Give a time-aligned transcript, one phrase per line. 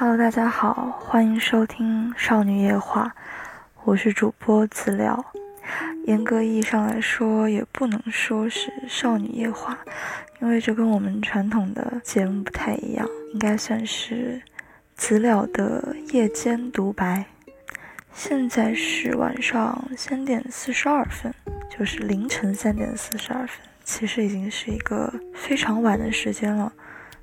[0.00, 3.14] Hello，大家好，欢迎收听《少女夜话》，
[3.84, 5.22] 我是主播资料。
[6.06, 9.78] 严格意义上来说，也不能说是少女夜话，
[10.40, 14.40] 因为这跟我们传统的节目不太一样，应该算是
[14.94, 17.26] 资料的夜间独白。
[18.14, 21.30] 现在是晚上三点四十二分，
[21.68, 26.72] 就是凌晨三点四十二分，其实已经是一个非常晚的时间了。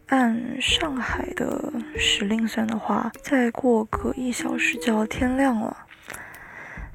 [0.08, 5.86] 按上海的时令算的话，再过个一小时就要天亮了。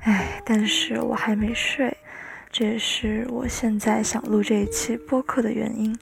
[0.01, 1.95] 哎，但是我还没睡，
[2.51, 5.97] 这也是我现在想录这一期播客的原因，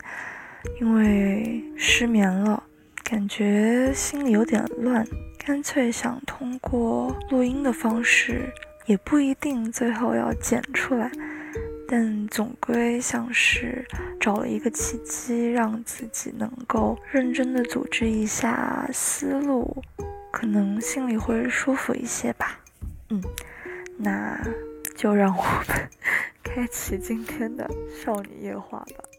[0.81, 2.63] 因为失眠了，
[3.03, 5.05] 感觉心里有点乱，
[5.37, 8.53] 干脆想通过录音的方式，
[8.87, 11.11] 也不一定最后要剪出来。
[11.93, 13.85] 但总归像是
[14.21, 19.83] 找了一个契机，让自己能够认真的组织一下思路，
[20.31, 22.61] 可能心里会舒服一些吧。
[23.09, 23.21] 嗯，
[23.99, 24.41] 那
[24.95, 25.91] 就让我们
[26.45, 27.69] 开启今天的
[28.05, 29.10] 少女夜话吧。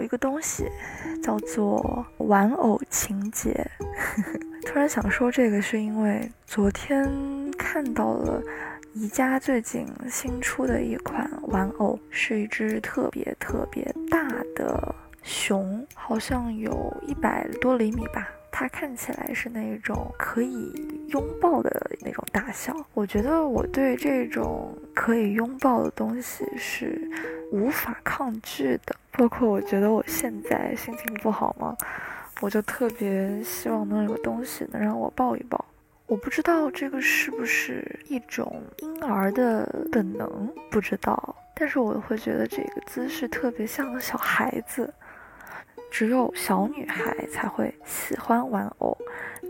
[0.00, 0.66] 有一个东西，
[1.22, 3.70] 叫做玩偶情节。
[4.64, 7.06] 突然想说这个，是因为昨天
[7.58, 8.42] 看到了
[8.94, 18.26] 宜家最近新出的一款玩偶，是一只特别特别大的熊，好像有一百多厘米吧。
[18.60, 20.70] 它看起来是那种可以
[21.08, 22.76] 拥抱的那种大小。
[22.92, 27.00] 我觉得我对这种可以拥抱的东西是
[27.52, 28.94] 无法抗拒的。
[29.12, 31.74] 包括我觉得我现在心情不好嘛，
[32.42, 35.64] 我就特别希望能有个东西能让我抱一抱。
[36.04, 41.34] 我不知道这个是不是一种婴儿的本能，不知道。
[41.54, 44.92] 但是我会觉得这个姿势特别像个小孩子，
[45.90, 48.96] 只有小女孩才会喜欢玩偶，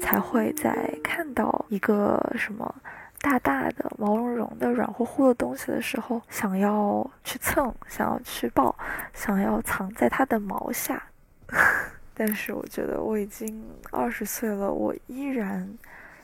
[0.00, 2.74] 才会在看到一个什么。
[3.22, 8.74] 大大的、毛茸茸的、软乎乎的东西的时候，想要去蹭，想要去抱，
[9.12, 11.02] 想要藏在它的毛下。
[12.16, 13.62] 但是我觉得我已经
[13.92, 15.68] 二十岁了，我依然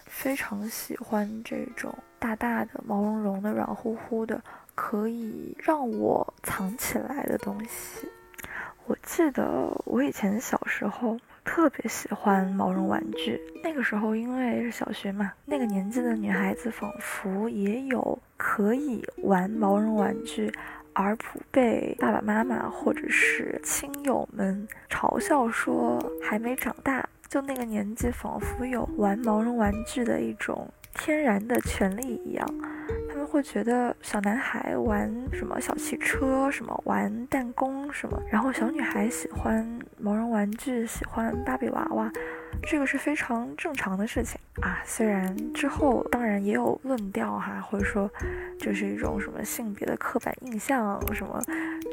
[0.07, 4.43] 非常喜欢这种大大的、毛茸茸的、软乎乎的，
[4.75, 8.09] 可以让我藏起来的东西。
[8.87, 11.19] 我记得我以前小时候。
[11.49, 20.53] 特别喜欢毛绒玩具，那个时候因为是小学嘛，那个年纪的女孩子仿佛也有可以玩毛绒玩具，
[20.93, 27.09] 而不被爸爸妈妈或者是亲友们嘲笑说还没长大。
[27.29, 32.45] 就那个年纪，仿佛有玩毛绒玩具的一种天然的权利一样。
[33.27, 39.67] 会觉得小男孩玩什么小汽车，什么玩弹弓什么，然后小女孩喜欢
[39.99, 42.11] 毛绒玩具，喜欢芭比娃娃，
[42.63, 44.79] 这个是非常正常的事情啊。
[44.85, 48.11] 虽然之后当然也有论调哈，或者说
[48.59, 51.41] 这是一种什么性别的刻板印象，什么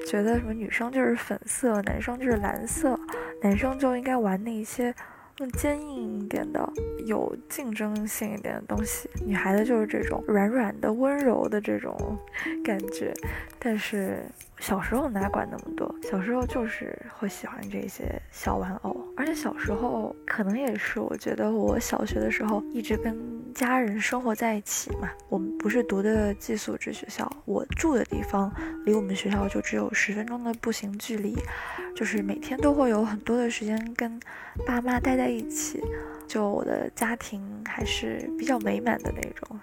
[0.08, 3.00] 觉得什么女生就是粉色，男生就是蓝色，
[3.42, 4.94] 男生就应该玩那些。
[5.38, 6.68] 更坚硬一点的、
[7.06, 11.96] 有竞争性一点的东西，女孩子就是这种软软的、温柔的这种
[12.64, 13.14] 感觉，
[13.60, 14.24] 但是。
[14.64, 15.94] 小时候哪管那么多？
[16.10, 23.14] 小时候就是会喜欢这些小玩偶，而且小时候可能也是，我觉得我小学的时候一直跟
[23.54, 25.10] 家人生活在一起嘛。
[25.28, 28.50] 我们不是读的寄宿制学校，我住的地方
[28.86, 31.36] 离我们学校就只有十分钟的步行距离，
[31.94, 34.18] 就是每天都会有很多的时间跟
[34.66, 35.84] 爸妈待在一起，
[36.26, 39.60] 就我的家庭还是比较美满的那种。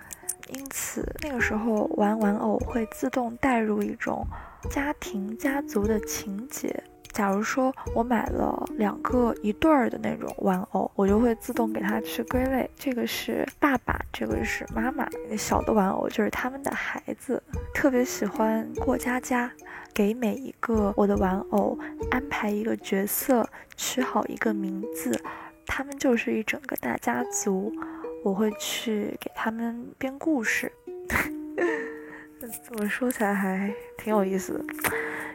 [0.53, 4.27] 因此那个时候玩玩偶会自动带入一种。
[4.69, 15.09] 家庭家族的情节，假如说我买了两个一对儿的那种玩偶，我就会自动给它去归类，这个是爸爸，这个是妈妈。
[15.35, 17.43] 小的玩偶就是他们的孩子，
[17.73, 19.51] 特别喜欢过家家，
[19.95, 21.79] 给每一个我的玩偶
[22.11, 23.49] 安排一个角色，
[23.79, 25.19] 取好一个名字，
[25.65, 27.73] 他们就是一整个大家族，
[28.23, 30.71] 我会去给他们编故事。
[32.39, 34.65] 怎么说起来还挺有意思的。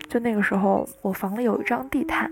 [0.10, 2.32] 就那个时候，我房里有一张地毯，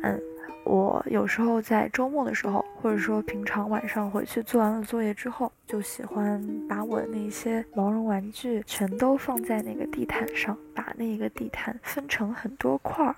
[0.63, 13.15] 我有时候在周末的时候，或者说平常晚上回去做完了作业之后，就喜欢把我的那些毛绒玩具全都放在那个地毯上，把那个地毯分成很多块儿，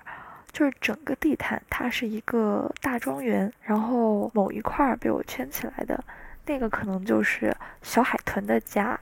[0.52, 6.02] 就是整个地毯它是一个大庄园，然后某一块儿被我圈起来的，
[6.46, 8.98] 那个可能就是小海豚的家。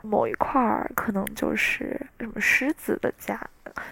[0.00, 3.38] 某一块儿可能就是什么狮子的家，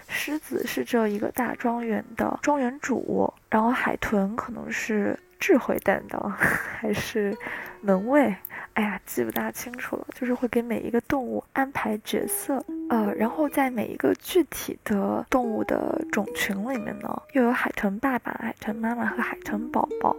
[0.07, 7.37] 狮子是这一个大庄园的庄园主，然后海豚可能是智慧担当还是
[7.81, 8.33] 门卫，
[8.73, 10.07] 哎呀，记不大清楚了。
[10.15, 20.15] 就是会给每一个动物安排角色，呃，然后在每一个具体的动物的种群里面呢，又有海豚爸爸、海豚妈妈和海豚宝宝，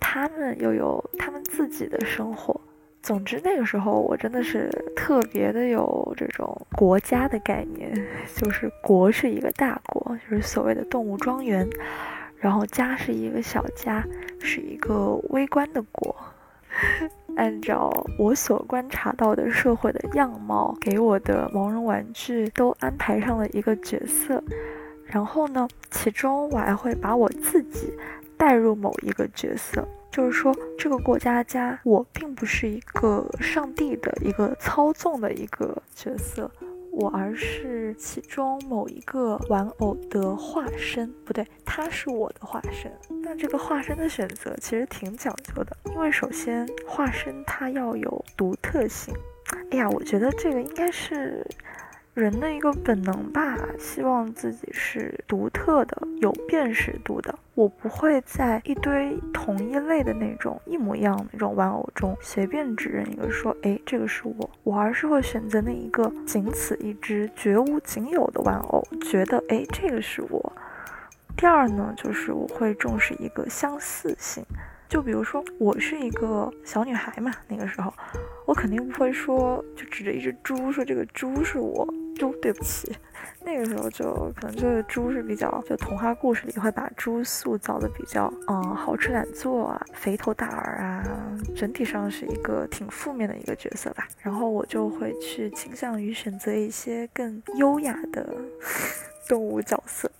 [0.00, 2.60] 他们又有他们自己的生活。
[3.02, 7.92] 总之，那个时候我真的是特别的有这种国家的概念，
[8.34, 11.68] 就是国是一个大国，就是所谓的动物庄园，
[12.38, 14.04] 然后家是一个小家，
[14.40, 16.16] 是一个微观的国。
[17.36, 24.42] 按照我所观察到的社会的样貌，给我的毛绒玩具都安排上了一个角色，
[25.04, 27.92] 然后呢，其中我还会把我自己
[28.36, 29.86] 带入某一个角色。
[30.10, 36.50] 就是说，这个过家家，我并不是一个上帝的一个操纵的一个角色，
[36.90, 42.90] 我而是其中某一个玩偶的化身，不对，他是我的化身。
[43.22, 49.14] 那这个化身的选择其实挺讲究的，因为首先化身它要有独特性。
[49.70, 51.46] 哎呀，我觉得这个应该是。
[52.16, 57.38] 人的一个本能吧，希望自己是独特的、有辨识度的。
[57.54, 64.50] 我不会在一堆同一类的那种一模一样的那种玩偶中随便指认一个说，哎，这个是我。
[64.62, 70.52] 我而是会选择那一个仅此一只、绝无仅有的玩偶，觉得，哎，这个是我。
[71.36, 74.42] 第二呢，就是我会重视一个相似性。
[74.88, 77.92] 就比如说，我是一个小女孩嘛，那个时候，
[78.46, 81.86] 我肯定不会说，就指着一只猪说这个猪是我。
[82.18, 82.92] 猪，对不起，
[83.44, 91.04] 那个时候就可能就是猪是比较，就童话故事里会把猪塑造的比较，嗯，好吃懒做啊，肥头大耳啊，
[91.54, 94.08] 整体上是一个挺负面的一个角色吧。
[94.20, 98.34] 然后我就会去倾向于选择一些更优雅的
[99.28, 100.10] 动物角色。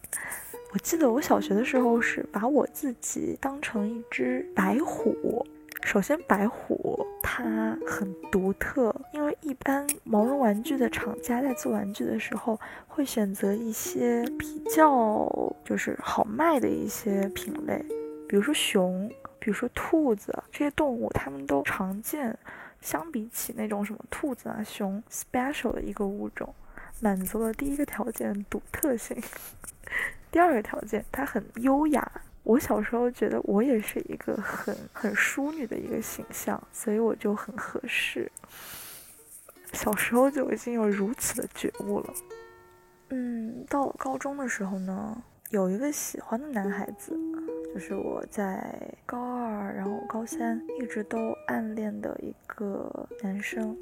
[0.73, 5.47] 我记得我小学的时候是把我自己当成一只白虎。
[5.87, 15.31] 首先，白虎它很独特，因为一般毛绒玩具的厂家在做玩具的时候，会选择一些比较
[15.65, 17.79] 就是好卖的一些品类，
[18.29, 22.37] 比如说熊，比如说兔子这些动物，它们都常见。
[22.81, 26.53] 相比起那种什么兔子啊、熊，special 的一个物种，
[27.01, 29.17] 满足了第一个条件独特性，
[30.33, 32.11] 第二个条件它很优雅。
[32.47, 38.31] 我小时候觉得我也是一个很很淑女的一个形象，所以我就很合适。
[39.73, 42.15] 小时候就已经有如此的觉悟了。
[43.09, 45.21] 嗯，到了高中的时候呢，
[45.51, 47.19] 有一个喜欢的男孩子，
[47.75, 51.19] 就是我在高二然后高三一直都
[51.49, 53.77] 暗恋的一个男生。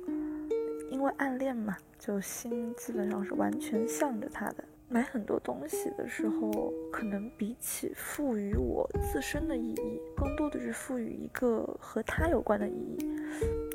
[0.91, 4.65] 因为暗恋嘛，就心基本上是完全向着他的。
[4.95, 12.99] 买很多东西的时候，可能比起赋予我自身的意义，更多的是赋予一个和他有关的意义，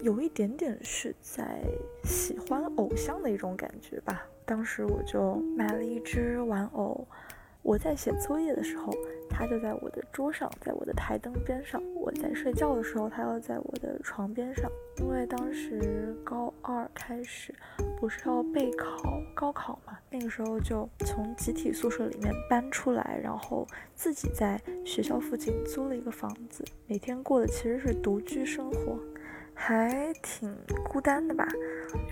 [0.02, 1.62] 有一点点是在
[2.06, 4.26] 喜欢偶像的一种感觉吧。
[4.46, 7.06] 当时我就买了一只玩偶。
[7.64, 8.90] 我在写作业的时候，
[9.30, 14.70] 它就在我的桌上，在我的台灯边上；我在睡觉的时候，它要在我的床边上。
[14.98, 17.54] 因为当时高二开始，
[18.00, 29.00] 不是要备考高考嘛，那个时候就从集体宿舍里面搬出来，然后自己在学校附近租了一个房子，每天过的其实是独居生活，
[29.54, 30.54] 还挺
[30.90, 31.48] 孤单的吧，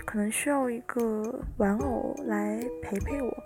[0.05, 3.43] 可能需要一个玩偶来陪陪我。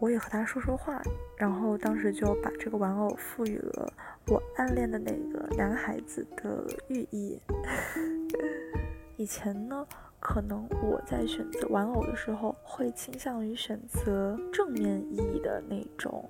[0.00, 1.02] 我也和他说说话，
[1.36, 3.92] 然后当时就把这个玩偶赋予了
[4.28, 7.40] 我暗恋的那个男孩子的寓意。
[9.16, 9.84] 以前呢，
[10.20, 16.24] 可能我在选择玩偶的时候，会倾向于选择正面意义的那种，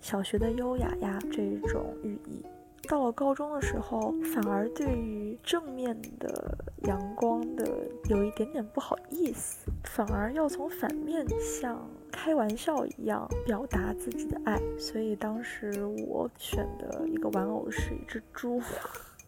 [0.00, 2.42] 小学的优雅呀这种寓意。
[2.88, 11.86] 到了高中的时候，反而对于正面的、阳光的有一点点不好意思，反而要从反面像
[12.22, 14.60] 开玩笑一样表达自己的爱。
[14.78, 18.60] 所以当时我选的一个玩偶是一只猪，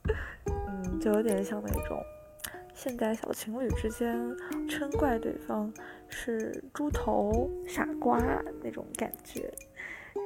[0.68, 1.99] 嗯，就有点像那种
[2.75, 4.14] 现代小情侣之间
[4.68, 5.72] 嗔怪对方
[6.06, 8.20] 是猪头、傻瓜
[8.62, 9.50] 那种感觉。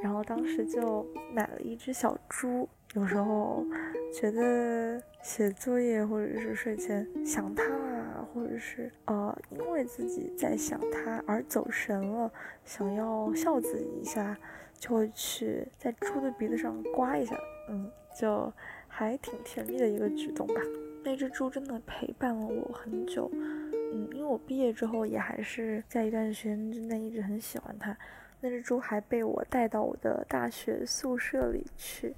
[0.03, 2.69] 然后当时就买了一只小猪。
[2.95, 3.65] 有时候
[4.13, 7.96] 觉得写作业或者是睡前想他啊，
[8.37, 12.31] 或者是呃因为自己在想他而走神了，
[12.67, 14.37] 想要笑自己一下，
[14.75, 17.35] 就会去在猪的鼻子上刮一下，
[17.71, 18.53] 嗯，就
[18.87, 20.61] 还挺甜蜜的一个举动吧。
[21.03, 27.97] 那只猪真的陪伴了我很久，嗯，因为我毕业之后也还是在一段时间之内一直很喜欢它。
[28.41, 32.15] 那只猪还被我带到我的大学宿舍里去，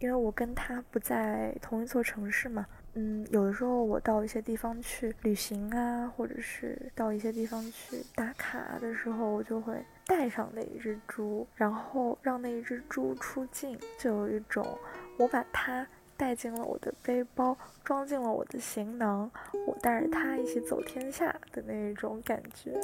[0.00, 2.66] 因为我跟它不在同一座城市嘛。
[2.96, 14.78] 嗯，有的时候我到一些地方去旅行啊，或者是到一些地方去打卡的时候，我就会带上那一只猪，然后让那一只猪出镜，就有一种
[15.18, 15.84] 我把它
[16.16, 19.28] 带进了我的背包，装进了我的行囊，
[19.66, 22.80] 我带着它一起走天下的那一种感觉。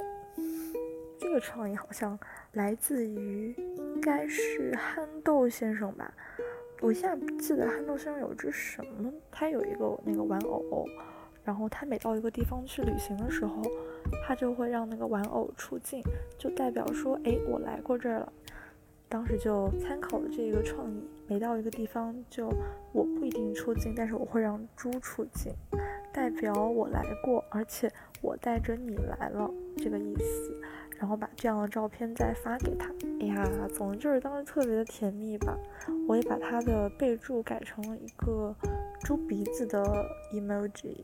[1.20, 2.18] 这个创意好像
[2.52, 6.12] 来自于应该是憨豆先生吧。
[6.80, 10.86] 我现在记得憨豆先生有一只什么，他有一个那个玩偶，
[11.44, 13.62] 然后他每到一个地方去旅行的时候，
[14.26, 16.02] 他就会让那个玩偶出镜，
[16.38, 18.32] 就代表说，哎，我来过这儿了。
[19.10, 22.48] 当时就参考了这个创意，每到一个地方就
[22.92, 25.52] 我不一定出镜，但是我会让猪出镜，
[26.12, 30.62] 代表我来过，而且我带着你来了这个意思。
[31.00, 33.42] 然后把这样的照片再发给他，哎呀，
[33.74, 35.56] 总之就是当时特别的甜蜜吧。
[36.06, 38.54] 我也把他的备注改成了一个
[39.02, 39.82] 猪鼻子的
[40.34, 40.98] emoji。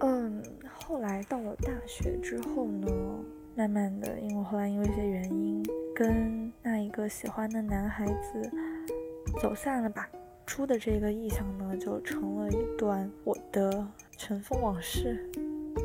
[0.00, 0.42] 嗯，
[0.72, 2.88] 后来到了大学之后呢，
[3.54, 5.62] 慢慢的，因为后来因为一些原因，
[5.94, 8.50] 跟那一个喜欢的男孩子
[9.42, 10.08] 走散了吧。
[10.46, 15.30] 猪的这个意象呢，就成了一段我的尘封往事。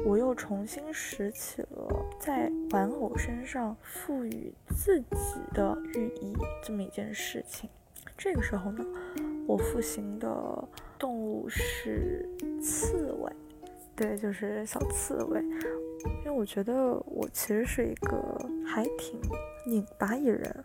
[0.05, 7.69] 我又重新拾起了在玩偶身上赋予自己的寓意这么一件事情。
[8.17, 8.85] 这个时候呢，
[9.45, 10.67] 我复兴的
[10.97, 12.27] 动物是
[12.61, 13.31] 刺猬，
[13.95, 15.41] 对，就是小刺猬。
[16.19, 16.73] 因为我觉得
[17.05, 18.17] 我其实是一个
[18.65, 19.19] 还挺
[19.65, 20.63] 拧巴一人。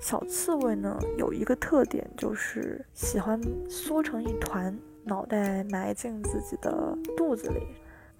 [0.00, 7.66] 小刺猬呢有一个特点，就是喜欢缩成一团，脑袋埋进自己的肚子里。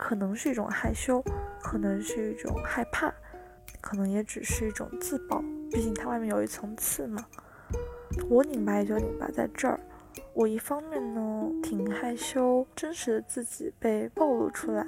[0.01, 1.23] 可能是一种害羞，
[1.63, 3.13] 可能是一种害怕，
[3.83, 5.45] 可能也只是一种自保。
[5.71, 7.23] 毕竟它外面有一层刺嘛。
[8.29, 9.79] 我拧巴也就拧巴在这儿。
[10.33, 14.85] 我一方面呢挺害羞，真实的自己被暴露出来，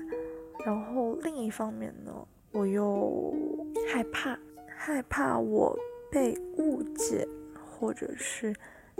[0.64, 2.12] 然后另一方面呢
[2.50, 3.34] 我又
[3.92, 4.36] 害怕，
[4.74, 5.78] 害怕我
[6.10, 7.28] 被误解，
[7.70, 8.52] 或者是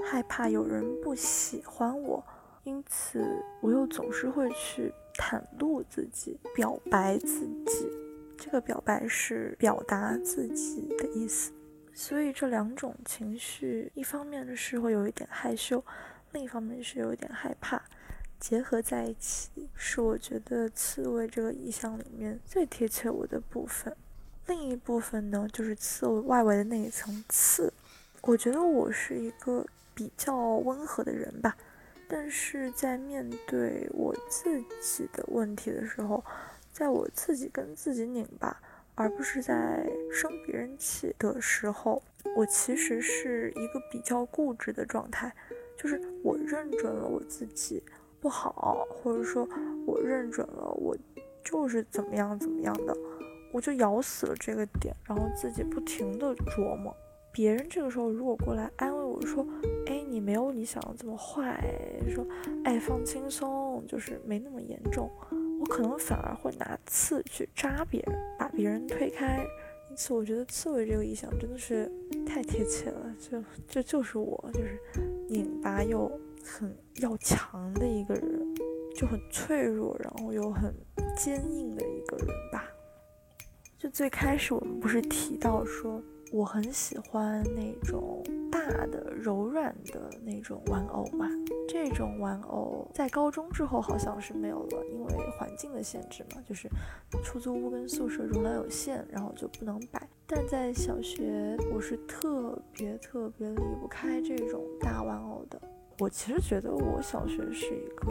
[0.04, 2.22] 害怕有人不喜欢我，
[2.64, 4.92] 因此我又总是会去。
[5.14, 7.90] 袒露自己，表白自己，
[8.36, 11.52] 这个表白是表达自己的意思。
[11.94, 15.84] 所以这两种情绪，一方面是会有一点害羞，
[16.32, 17.82] 另一方面是有一点害怕，
[18.40, 23.94] 结合在一起，是我觉得刺猬这个意象里面最贴切我的部分。
[24.46, 27.72] 另一部分呢，就是刺猬外围的那一层刺。
[28.22, 29.64] 我觉得我是一个
[29.94, 31.56] 比较温和的人吧。
[32.14, 36.22] 但是在面对我自己的问题的时候，
[36.70, 38.54] 在我自己跟自己拧巴，
[38.94, 42.02] 而不是在生别人气的时候，
[42.36, 45.34] 我其实是一个比较固执的状态，
[45.74, 47.82] 就是我认准了我自己
[48.20, 49.48] 不好，或者说
[49.86, 50.94] 我认准了我
[51.42, 52.94] 就是怎么样怎么样的，
[53.52, 56.94] 我就咬死了这个点，然后自己不停的琢磨。
[57.32, 59.46] 别人这个时候如果过来安慰我说
[59.88, 61.64] ：“哎，你没有你想的这么坏，
[62.08, 62.26] 说，
[62.64, 65.10] 哎，放轻松，就是没那么严重。”
[65.58, 69.46] 我可能反而会拿刺去扎别人，把别人推开。
[69.88, 71.90] 因此，我觉得刺猬这个意象真的是
[72.26, 74.78] 太贴切了，就这就是我，就是
[75.28, 76.10] 拧巴又
[76.44, 78.54] 很要强的一个人，
[78.94, 80.74] 就很脆弱，然后又很
[81.16, 82.64] 坚硬的一个人吧。
[83.78, 86.02] 就最开始我们不是提到说。
[86.32, 91.28] 我很喜欢那种大的、柔软的那种玩偶嘛。
[91.68, 96.68] 这种玩偶在高中之后好像是没有了，因为环境的限制嘛，就是
[97.22, 100.08] 出租屋跟宿舍容量有限，然后就不能摆。
[100.26, 105.60] 但在小学，我是特别特别离不开这种大玩偶的。
[105.98, 108.06] 我其实觉得我小学是一个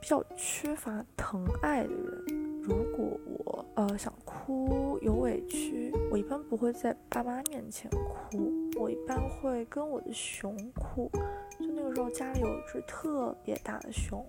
[0.00, 2.45] 比较缺乏疼爱的人。
[2.66, 11.08] 如果我呃想哭有委屈，我一般不会在爸妈面前哭，我一般会跟我的熊哭。
[11.60, 14.26] 就那个时候家里有一只特别大的熊，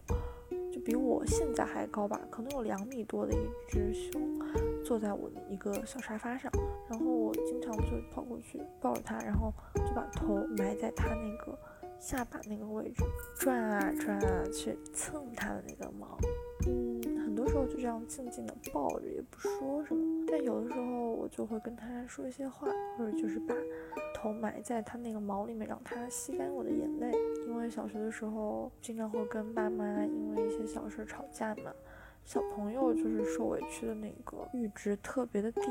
[0.72, 4.40] 就比我现在还高吧，可能有两米多的一只熊，
[4.86, 6.52] 坐在我的一个小沙发上，
[6.88, 11.58] 然后我经常就跑过去抱着它，然后就把头埋在它那个
[12.00, 13.04] 下巴那个位置，
[13.40, 16.20] 转啊转啊去蹭它的那个毛。
[17.48, 20.26] 时候就这样静静的抱着，也不说什么。
[20.30, 23.56] 但有的时候我就会跟他说一些话，或者就是把
[24.14, 27.12] 头埋在他那个毛里面，让他吸干我的眼泪。
[27.48, 31.72] 因为小学的时候经常会跟爸妈因为一些小事吵架嘛，
[32.26, 35.62] 小朋友就是受委屈的那个阈值特别的低，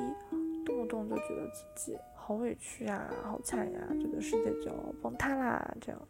[0.65, 6.09] 动不动就觉得自己好委屈呀，好惨呀，觉得世界就要崩塌啦，这样，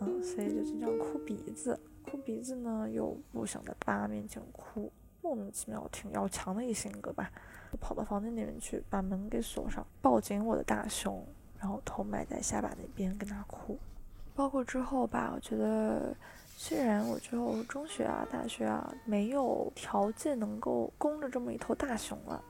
[0.00, 1.78] 嗯，所以就经常哭鼻子，
[2.10, 7.30] 哭鼻子呢又不想在爸面前哭，莫名其妙挺要强的一性格吧，
[7.72, 11.22] 就跑到房间里面去把门给锁上，抱紧我的大熊，
[11.58, 13.78] 然后头埋在下巴那边跟他哭，
[14.34, 16.16] 包括之后吧，我觉得。
[16.58, 22.42] 虽然我之后中学啊、大学啊没有条件能够供着这么一头大熊了，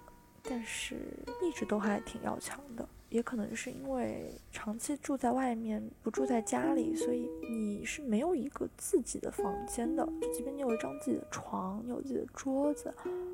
[0.45, 2.89] 但是一直都还挺要强的。
[3.09, 10.07] 也可能是因为长期住在外面，不住在家里，所以你是没有一个自己的房间的。
[10.21, 12.93] 就即便你有一张自己的床，你有自己的桌子，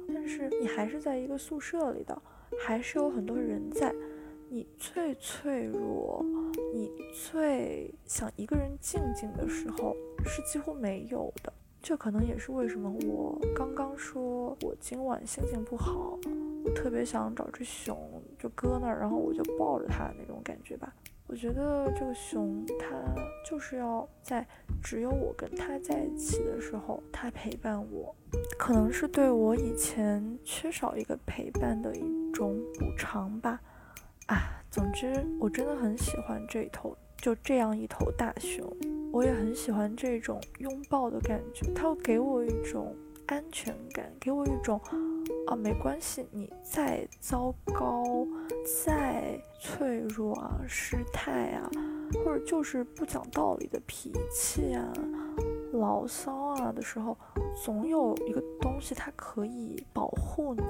[0.09, 2.21] 但是你还是在一个宿舍里的，
[2.61, 3.95] 还是有很多人在。
[4.55, 6.23] 你最脆弱，
[6.75, 11.51] 你最想一个人静静的时候，是几乎没有的。
[11.81, 16.19] 这可能也是为什么我刚刚说我今晚心情不好，
[16.65, 17.97] 我特别想找只熊
[18.39, 20.93] 就搁那儿，然后我就抱着它那种感觉吧。
[21.27, 22.87] 我觉得这个熊它
[23.49, 24.47] 就是要在
[24.83, 28.15] 只有我跟它在一起的时候，它陪伴我，
[28.59, 33.59] 可能是对我以前缺少一个陪伴的一种补偿吧。
[34.27, 38.71] 啊，总之我真的很喜欢这头，就这样一头大熊，
[39.11, 42.95] 我也很喜欢这种拥抱的感觉，它会给我一种
[43.27, 44.79] 安全感，给我一种
[45.53, 48.27] 啊，没关系，你再糟糕、
[48.87, 51.71] 再脆弱啊、失态啊，
[52.25, 54.91] 或者就是不讲道理的脾气啊、
[55.75, 57.15] 牢骚啊的时候，
[57.63, 60.63] 总有一个东西它可以保护你。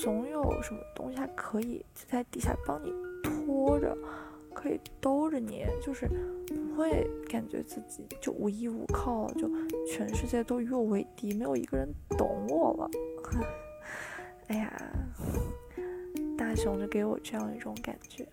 [0.00, 3.98] 总有什么东西，它可以在底下帮你拖着，
[4.54, 6.08] 可以兜着你，就是
[6.46, 9.50] 不会感觉自己就无依无靠了，就
[9.84, 12.88] 全世界都与我为敌，没有一个人懂我了。
[14.48, 14.92] 哎呀，
[16.36, 18.26] 大熊就给我这样一种感觉，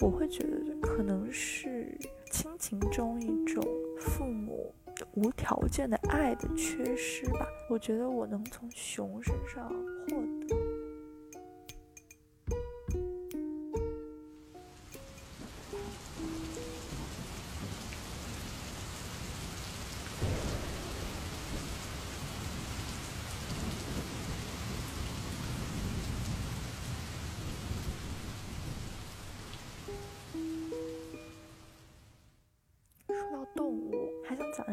[0.00, 1.96] 我会觉得可能是
[2.30, 3.62] 亲情中一种
[3.98, 4.74] 父母
[5.14, 7.46] 无条件的爱的缺失吧。
[7.70, 10.16] 我觉得我能从熊身上获
[10.48, 10.65] 得。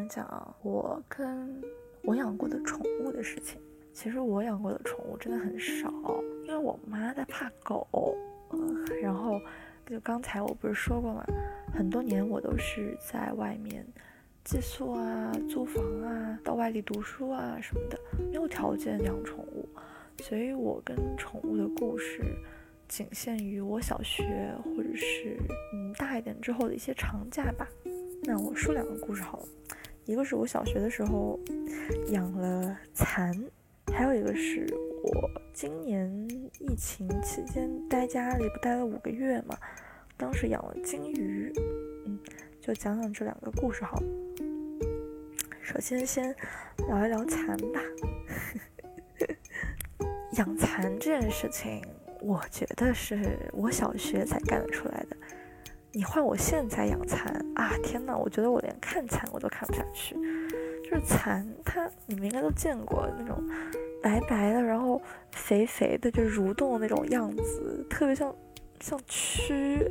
[0.08, 1.62] 讲我跟
[2.02, 3.60] 我养过的宠物的事情。
[3.92, 5.88] 其实我养过的宠物真的很少，
[6.46, 8.16] 因为我妈在怕狗。
[8.50, 9.40] 嗯，然后
[9.86, 11.24] 就刚才我不是说过吗？
[11.72, 13.86] 很多年我都是在外面
[14.44, 17.98] 寄宿啊、租房啊、到外地读书啊什么的，
[18.30, 19.68] 没有条件养宠物，
[20.22, 22.22] 所以我跟宠物的故事
[22.88, 25.36] 仅限于我小学或者是
[25.72, 27.68] 嗯大一点之后的一些长假吧。
[28.22, 29.46] 那我说两个故事好了。
[30.06, 31.38] 一个是我小学的时候
[32.08, 33.34] 养了蚕，
[33.92, 34.66] 还有一个是
[35.02, 36.10] 我今年
[36.58, 39.56] 疫情期间待家里不待了五个月嘛，
[40.16, 41.52] 当时养了金鱼，
[42.06, 42.18] 嗯，
[42.60, 43.98] 就讲讲这两个故事好。
[45.62, 46.34] 首先先
[46.86, 47.80] 聊一聊蚕吧，
[50.36, 51.82] 养蚕这件事情，
[52.20, 55.16] 我觉得是我小学才干得出来的。
[55.96, 57.70] 你换我现在养蚕啊！
[57.80, 60.16] 天哪，我觉得我连看蚕我都看不下去。
[60.82, 63.40] 就是蚕，它你们应该都见过那种
[64.02, 68.34] 白白的，然后肥肥的，就蠕动的那种样子，特别像
[68.80, 69.88] 像蛆。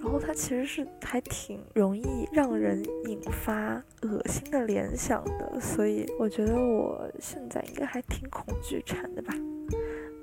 [0.00, 9.32] 然后它其实是还挺容易让人引发恶心的联想的，所以我觉得我现在应该还挺恐惧蚕的吧。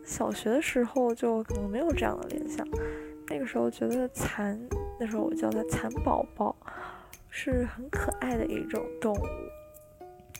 [0.04, 2.67] 小学的时候就可能没有这样的联想。
[3.28, 4.58] 那个时候觉得蚕，
[4.99, 6.55] 那时候我叫它蚕宝宝，
[7.29, 9.25] 是很可爱的一种动物。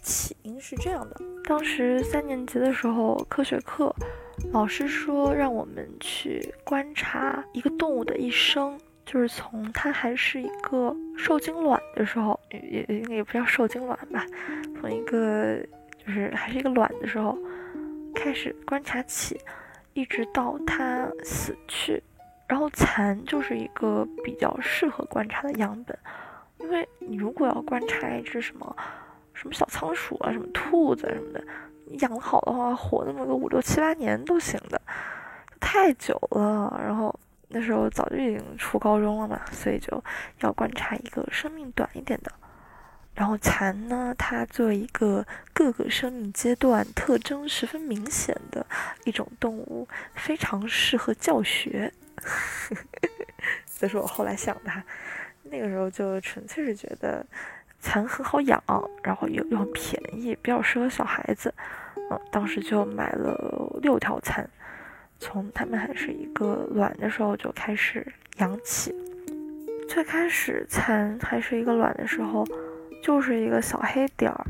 [0.02, 3.94] 起因是这样的：当时三年级的时候，科学课
[4.52, 14.24] 老师说让我们去观察一个动物的一生，就是从它还是一个受精卵的时候，也应该也不叫受精卵吧，
[14.80, 15.58] 从一个
[16.06, 17.36] 就是还是一个卵的时候
[18.14, 19.40] 开始观察起，
[19.94, 22.02] 一直到它死去。
[22.48, 25.98] 然后蚕就是一个比较适合观察的样本，
[26.60, 28.76] 因为你如果要观察一只什么
[29.34, 31.44] 什么小仓鼠啊、什么兔子什么的，
[31.88, 34.80] 你养好的话，活那么个五六七八年都行的，
[35.60, 36.80] 太久了。
[36.84, 37.14] 然后
[37.50, 40.04] 那时候早就已经初高中了嘛，所以就
[40.42, 42.32] 要观察一个生命短一点的。
[43.16, 48.66] 然后蚕呢，它作为一个各个生命阶段特征十分明显的
[49.06, 51.92] 一种动物，非常适合教学。
[53.80, 54.72] 这是我后来想的，
[55.44, 57.26] 那个时候就纯粹是觉得
[57.80, 58.62] 蚕很好养，
[59.04, 61.54] 然后又又很便宜，比较适合小孩子。
[62.10, 64.48] 嗯，当时就买了六条蚕，
[65.20, 68.06] 从它们还是一个卵的时候就开始
[68.38, 68.94] 养起。
[69.88, 72.46] 最开始蚕还是一个卵的时候。
[73.04, 74.46] 就是一个小黑点儿，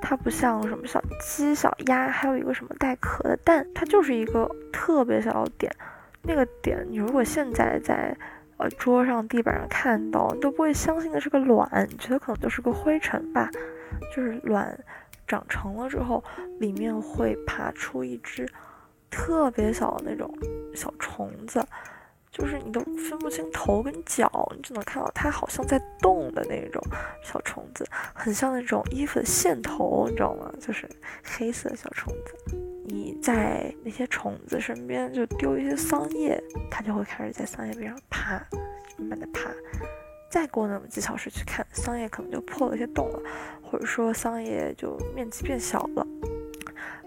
[0.00, 5.74] 它不像什么小鸡、小鸭，还有一个什么带壳的蛋，它就是一个特别小的点。
[6.22, 8.16] 那个点，你如果现在在
[8.56, 13.50] 呃桌上、地板上看到，你都不会相信那是个卵，你觉得可能就是个灰尘吧。
[14.14, 14.78] 就是卵
[15.26, 16.22] 长成了之后，
[16.58, 18.48] 里面会爬出一只
[19.10, 20.32] 特别小的那种
[20.74, 21.64] 小虫子。
[22.38, 26.80] 就是你都分不清头跟脚，你只能看到它好像在动的那种
[27.20, 30.48] 小虫子，很像那种衣服的线头，你知道吗？
[30.60, 30.88] 就是
[31.24, 32.56] 黑色小虫子。
[32.86, 38.40] 你在那些虫子身边就丢一些桑叶，它就会开始在桑叶边上爬，
[38.96, 39.50] 慢慢的爬。
[40.30, 43.20] 再过那么几小时去看，桑叶可能就破了一些洞了，
[43.62, 46.06] 或者说桑叶就面积变小了。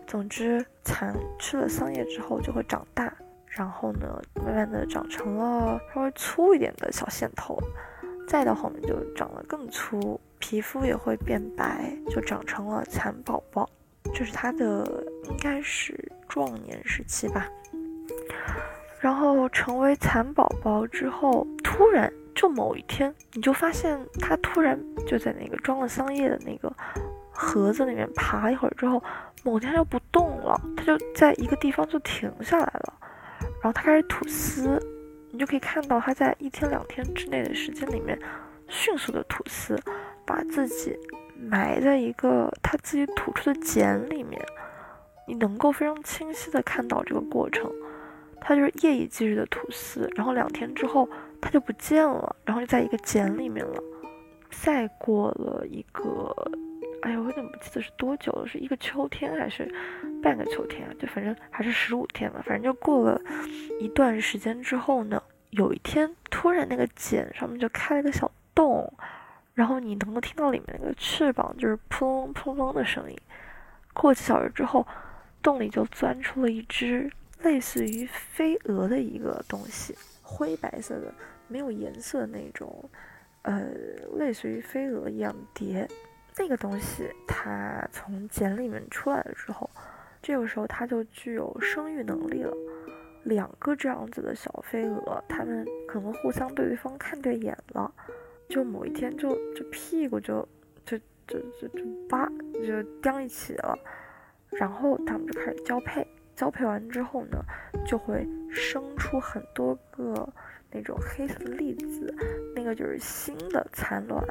[0.05, 3.11] 总之，蚕吃了桑叶之后就会长大。
[3.53, 7.59] 然后呢，慢慢的长成了稍微粗一点的小线头，
[8.25, 13.69] 再到后面就长得更粗，皮肤也会变白，就长成了蚕宝宝。
[14.13, 15.93] 这是它的应该是
[16.29, 17.45] 壮年时期吧。
[19.01, 26.71] 然后成为蚕宝宝之后，突然就某一天，你就发现它突然就在那个装了桑叶的那个
[27.31, 29.03] 盒子里面爬一会儿之后，
[29.43, 32.90] 某天它就不动了，它就在一个地方就停下来了。
[33.61, 34.79] 然后它开始吐丝，
[35.29, 38.19] 你就可以看到它在一天两天之内的时间里面，
[38.67, 39.79] 迅速的吐丝，
[40.25, 40.97] 把自己
[41.37, 44.41] 埋在一个它自己吐出的茧里面。
[45.27, 47.71] 你能够非常清晰的看到这个过程，
[48.41, 51.07] 它就是夜以继日的吐丝，然后两天之后
[51.39, 53.81] 它就不见了，然后就在一个茧里面了。
[54.49, 56.35] 再过了一个。
[57.01, 59.67] 哎呀，我有点不记得是多久了，是一个秋天还是
[60.21, 60.93] 半个秋天啊？
[60.99, 63.19] 就反正还是十五天吧，反正就过了
[63.79, 68.93] 一段时间之后呢，有一天突然那个茧上面就开了个小洞，
[69.55, 73.17] 然后你能够听到里面那个翅膀就是扑棱扑棱的声音。
[73.93, 74.85] 过几小时之后，
[75.41, 81.11] 洞里就钻出了一只类似于飞蛾的一个东西，灰白色的，
[81.47, 82.87] 没有颜色的那种，
[83.41, 83.67] 呃，
[84.17, 85.87] 类似于飞蛾一样蝶。
[86.37, 89.69] 那个东西，它从茧里面出来了之后，
[90.21, 92.53] 这个时候它就具有生育能力了。
[93.23, 97.93] 两个这样子的小飞蛾，它们可能互相对对方看对眼了，
[98.49, 100.47] 就某一天就就屁股就
[100.83, 102.27] 就就就就叭
[102.65, 103.77] 就叼一起了，
[104.49, 106.07] 然后它们就开始交配。
[106.33, 107.37] 交配完之后呢，
[107.85, 110.27] 就会生出很多个
[110.71, 112.11] 那种黑色的粒子，
[112.55, 114.25] 那个就是新的蚕卵。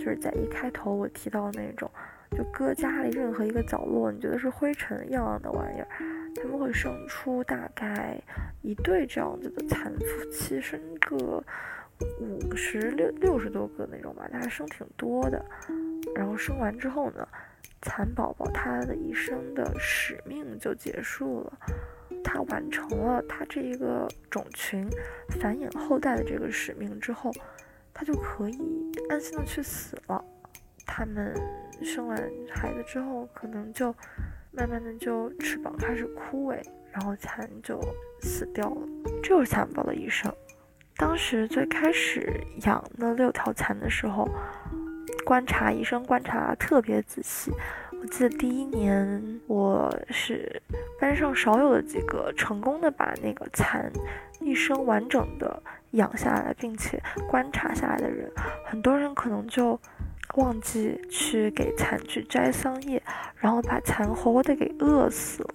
[0.00, 1.90] 就是在一开头我提到那种，
[2.30, 5.86] 就搁家里任何一个角落，你觉得是灰尘一样的玩意儿，
[6.34, 8.18] 他们会生出大概
[8.62, 11.44] 一对这样子的蚕夫妻，生个
[12.18, 15.44] 五十六六十多个那种吧，大概生挺多的。
[16.14, 17.28] 然后生完之后呢，
[17.82, 21.58] 蚕宝宝它的一生的使命就结束了，
[22.24, 24.88] 它完成了它这一个种群
[25.28, 27.30] 繁衍后代的这个使命之后。
[28.00, 28.58] 它就可以
[29.10, 30.24] 安心的去死了。
[30.86, 31.34] 它们
[31.82, 32.16] 生完
[32.50, 33.94] 孩子之后，可能就
[34.50, 36.58] 慢慢的就翅膀开始枯萎，
[36.90, 37.78] 然后蚕就
[38.22, 38.88] 死掉了。
[39.22, 40.34] 这就是蚕宝的一生。
[40.96, 44.26] 当时最开始养那六条蚕的时候，
[45.26, 47.52] 观察医生观察特别仔细。
[48.00, 50.62] 我记得第一年，我是
[50.98, 53.92] 班上少有的几个成功的把那个蚕
[54.40, 55.62] 一生完整的。
[55.92, 58.30] 养下来并且观察下来的人，
[58.64, 59.78] 很多人可能就
[60.36, 63.02] 忘记去给蚕去摘桑叶，
[63.36, 65.54] 然后把蚕活活的给饿死了，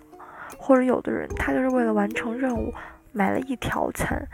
[0.58, 2.74] 或者有的人他就是为了完成任务
[3.14, 4.28] 买了一条蚕，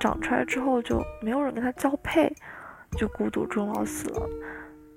[0.00, 2.34] 长出来之后就没有人跟他交配，
[2.92, 4.26] 就孤独终老死了，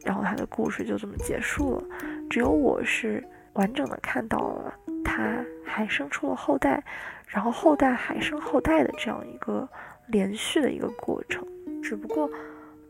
[0.06, 1.84] 然后他的故事就这么结束了。
[2.30, 3.22] 只有我是
[3.54, 6.82] 完整的看到了他还生出了后代，
[7.28, 9.68] 然后后代还生后代的这样一个。
[10.08, 11.46] 连续的一个过程，
[11.82, 12.30] 只不过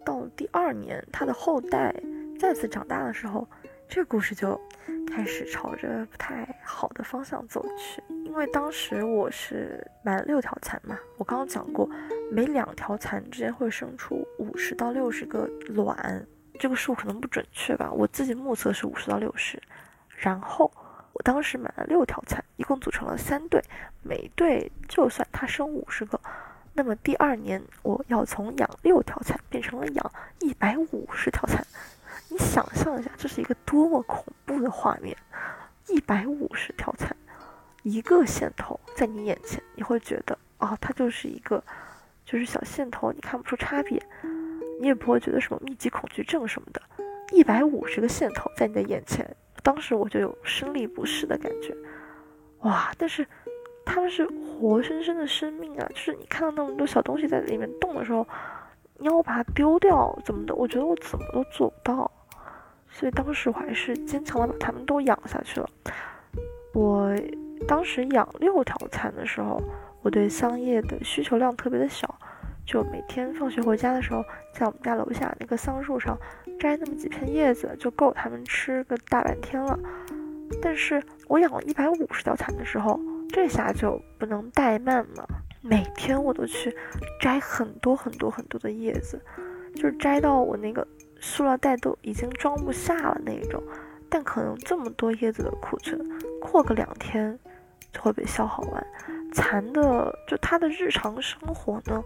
[0.05, 1.93] 到第二年，他的后代
[2.39, 3.47] 再次长大的时候，
[3.87, 4.59] 这个故事就
[5.07, 8.03] 开始朝着不太好的方向走去。
[8.25, 11.89] 因为当时我是买了六条蚕嘛，我刚刚讲过，
[12.31, 16.25] 每两条蚕之间会生出五十到六十个卵，
[16.59, 19.61] 这个数可能不准确吧，我自己目测是五十到六十。
[20.17, 20.69] 然后
[21.13, 23.61] 我当时买了六条蚕，一共组成了三对，
[24.03, 26.19] 每对就算它生五十个，
[26.77, 30.11] 那么第二年我要从养六条蚕变成了养
[30.41, 31.65] 一百五十条蚕。
[32.27, 35.15] 你想象一下，这是一个多么恐怖的画面！
[35.87, 37.15] 一百五十条蚕，
[37.83, 41.63] 一个线头在你眼前，你会觉得啊，它就是一个，
[42.25, 44.01] 就是小线头，你看不出差别，
[44.81, 46.81] 你也不会觉得什么密集恐惧症什么的。
[47.31, 49.33] 一百五十个线头在你的眼前，
[49.63, 51.73] 当时我就有生理不适的感觉，
[52.61, 52.91] 哇！
[52.97, 53.25] 但是
[53.85, 58.27] 它们是活生生的生命啊，就是你看到那么多小东西在里面动的时候，
[58.97, 60.55] 你要我把它丢掉怎么的？
[60.55, 62.09] 我觉得我怎么都做不到。
[62.89, 65.69] 所以当时我还是坚强的把它们都养下去了。
[66.73, 67.13] 我
[67.67, 69.61] 当时养六条蚕的时候，
[70.01, 72.07] 我对桑叶的需求量特别的小，
[72.65, 76.17] 就每天放学回家的时候，在我们家楼下那个桑树上
[76.57, 79.77] 摘那么几片叶子，就够它们吃个大半天了。
[80.61, 82.97] 但是我养了一百五十条蚕的时候，
[83.29, 85.27] 这下就不能怠慢了，
[85.61, 86.75] 每天我都去
[87.21, 89.21] 摘很多很多很多的叶子，
[89.75, 90.87] 就是摘到我那个。
[91.21, 93.63] 塑料袋都已经装不下了那种，
[94.09, 95.99] 但可能这么多叶子的库存，
[96.39, 97.39] 过个两天
[97.91, 98.87] 就会被消耗完。
[99.33, 102.03] 蚕的就它的日常生活呢，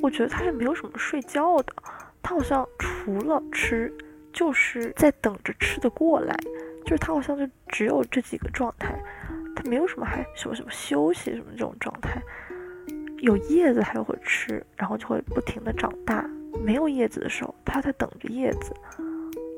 [0.00, 1.72] 我觉得它是没有什么睡觉的，
[2.22, 3.92] 它好像除了吃，
[4.32, 6.34] 就是在等着吃的过来，
[6.84, 8.98] 就是它好像就只有这几个状态，
[9.56, 12.22] 它没有什么还什么什么休息什么这种状态。
[13.20, 16.24] 有叶子它就会吃，然后就会不停的长大。
[16.62, 18.74] 没有叶子的时候，它在等着叶子，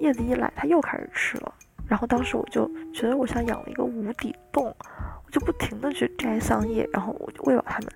[0.01, 1.55] 叶子一来，它又开始吃了。
[1.89, 4.75] 然后当时我就觉得我像养了一个无底洞，
[5.27, 7.89] 我就不停的去摘桑叶，然后我就喂饱它们。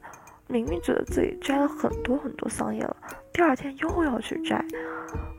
[0.49, 2.97] 明明觉得自己摘了很多很多桑叶了，
[3.33, 4.57] 第二天又要去摘，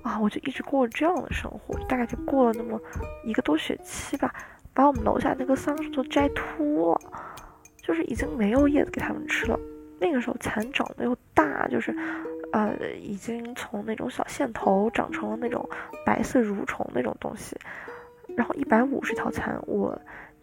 [0.02, 2.80] 啊，我就一直过这样的生活，大概就过了那么
[3.24, 4.34] 一个多学期吧，
[4.74, 7.02] 把我们楼下那个桑树都摘秃了，
[7.82, 9.60] 就是已经没有叶子给它们吃了。
[10.00, 11.96] 那个时候蚕长得又大，就是。
[12.52, 15.68] 呃，已经从那种小线头长成了那种
[16.06, 17.58] 白色蠕虫那种东西，
[18.38, 20.00] 然后一百五十条蚕，我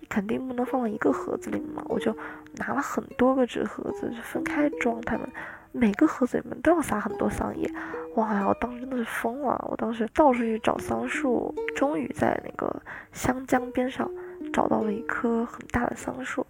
[0.09, 2.13] 肯定不能放到一个盒子里嘛，我就
[2.57, 5.31] 拿了很多个纸盒子，就分开装它们，
[5.73, 7.71] 每个盒子里面都要撒很多桑叶。
[8.17, 14.11] 哇，我当时真的是疯了，我当时到处去找桑树，终于在那个湘江边上
[14.53, 16.45] 找到了一棵很大的桑树，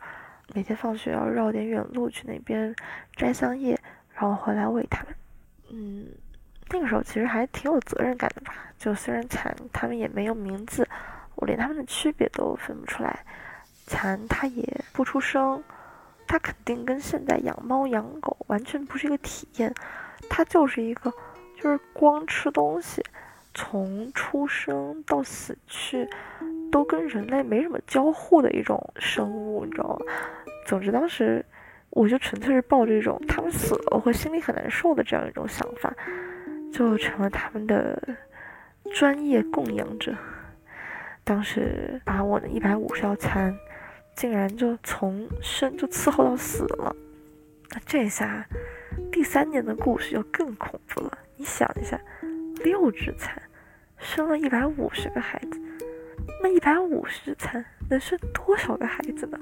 [0.54, 2.74] 每天放学要绕点远路去那边
[3.14, 3.78] 摘桑叶，
[4.14, 5.14] 然后回来喂它们。
[5.70, 6.06] 嗯，
[6.70, 8.54] 那个时候其实还挺有责任感的吧。
[8.78, 10.88] 就虽然蚕它们也没有名字，
[11.35, 13.20] 我连它们的区别都分不出来。
[13.87, 15.62] 蚕它也不出声，
[16.30, 19.74] 它肯定跟现在养猫养狗完全不是一个体验。
[20.28, 21.12] 它就是一个，
[21.60, 23.02] 就是光吃东西，
[23.52, 26.08] 从出生到死去，
[26.70, 30.06] 都跟人类没什么交互的一种生物，你知道吗？
[30.64, 31.44] 总之当时。
[31.92, 35.92] 我就纯粹是抱着一种他们死了我会心里很难受的这样一种想法，
[36.72, 38.00] 就成了他们的
[38.94, 40.14] 专业供养者。
[41.24, 43.52] 当时把我的一百五十条蚕，
[44.20, 46.94] 竟然就从生就伺候到死了。
[47.70, 48.46] 那这下
[49.11, 51.16] 第三年的故事就更恐怖了。
[51.37, 51.98] 你想一下，
[52.62, 53.40] 六只蚕
[53.96, 55.59] 生了一百五十个孩子，
[56.42, 59.38] 那一百五十只蚕能生多少个孩子呢？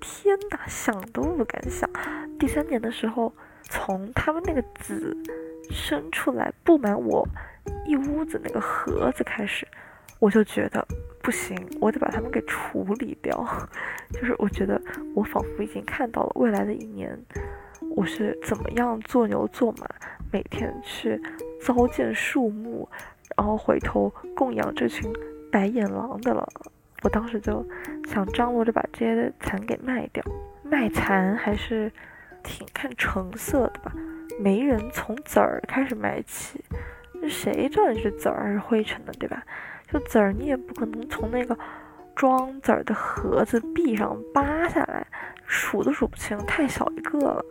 [0.00, 1.90] 天哪，想都不敢想。
[2.38, 3.34] 第三年的时候，
[3.64, 5.12] 从他们那个子
[5.72, 7.26] 生出来布满我
[7.84, 9.66] 一屋子那个盒子开始，
[10.20, 10.86] 我就觉得
[11.28, 13.46] 不行，我得把它们给处理掉。
[14.14, 14.80] 就是我觉得
[15.14, 17.14] 我仿佛已经看到了未来的一年，
[17.94, 19.86] 我是怎么样做牛做马，
[20.32, 21.20] 每天去
[21.60, 22.88] 糟践树木，
[23.36, 25.12] 然后回头供养这群
[25.52, 26.48] 白眼狼的了。
[27.02, 27.62] 我当时就
[28.06, 30.24] 想张罗着把这些蚕给卖掉，
[30.62, 31.92] 卖蚕还是
[32.42, 33.92] 挺看成色的吧，
[34.40, 36.64] 没人从籽儿开始卖起，
[37.28, 39.44] 谁知道你是籽儿还是灰尘呢，对吧？
[39.90, 41.56] 就籽儿你也不可能从那个
[42.14, 45.06] 装籽儿的盒子壁上扒下来，
[45.46, 47.44] 数都数不清，太小一个了。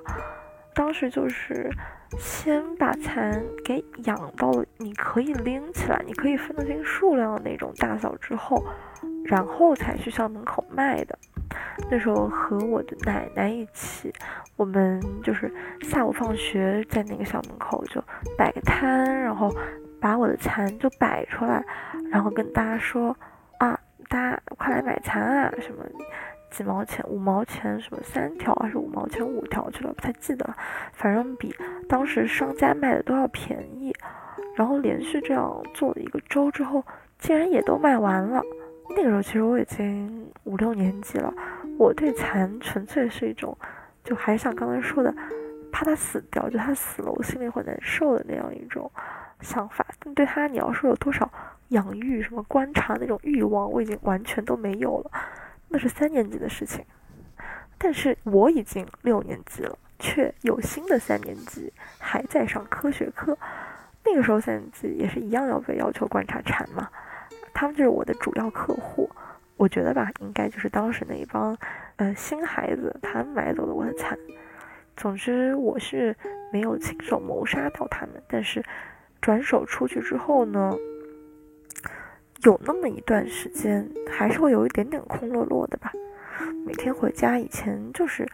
[0.73, 1.69] 当时就是
[2.17, 8.63] 先把蚕给养到了你可以拎起来，你可以分得清数量的那种大小之后。
[9.25, 11.17] 然后才去校门口卖的。
[11.91, 14.09] 那时候和我的奶奶一起，
[14.55, 18.01] 我们就是下午放学在那个校门口就
[18.37, 19.53] 摆个摊，然后
[19.99, 21.63] 把我的蚕就摆出来，
[22.11, 23.15] 然后跟大家说
[23.59, 23.79] 啊，
[24.09, 25.83] 大家快来买蚕啊，什么
[26.51, 30.55] 几毛钱、五毛钱，什么三条还是五毛钱五条去了，不太记得了，
[30.93, 31.55] 反正比
[31.89, 33.93] 当时商家卖的都要便宜。
[34.55, 36.83] 然后连续这样做了一个周之后，
[37.19, 38.41] 竟然也都卖完了。
[38.89, 41.31] 那个时候其实我已经五六年级了，
[41.77, 43.55] 我对蚕纯粹是一种，
[44.03, 45.13] 就还是像刚才说的，
[45.71, 48.89] 怕它死掉，就它死了我心里会难受的那样一种
[49.41, 49.85] 想法。
[49.99, 51.29] 但对他，你要说有多少
[51.69, 55.11] 养育、什么观察那种欲望，我已经完全都没有了。
[55.69, 56.85] 那是三年级的事情，
[57.77, 63.37] 但是我已经六年级了，却有新的三年级还在上科学课。
[64.05, 66.89] 那个时候三年级也是一样要被要求观察蝉嘛。
[67.53, 69.09] 他们就是我的主要客户，
[69.57, 71.57] 我觉得吧，应该就是当时那一帮，
[71.97, 74.17] 呃，新孩子，他们买走了我的蚕。
[74.95, 76.15] 总之，我是
[76.53, 78.63] 没有亲手谋杀到他们，但是
[79.21, 80.75] 转手出去之后呢，
[82.43, 85.91] 有那么一段时间，还是会有一点点空落落的吧。
[86.65, 88.27] 每天回家以前就是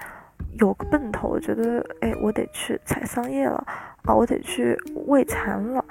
[0.60, 3.66] 有个奔头，我觉得，哎，我得去采桑叶了，
[4.04, 5.84] 啊，我得去喂蚕了。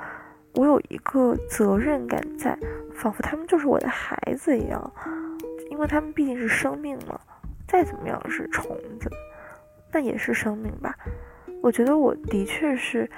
[0.55, 2.59] 我有一个责任感在，
[2.95, 4.93] 仿佛他们就是我的孩子一样，
[5.71, 7.19] 因为他们毕竟是生命嘛，
[7.67, 9.11] 再怎么样是虫子，
[9.91, 10.95] 那也是生命吧。
[11.63, 13.09] 我觉得我的确是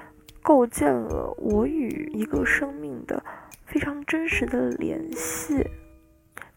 [0.44, 3.24] 构建了我与一个生命的
[3.64, 5.66] 非常真实的联系。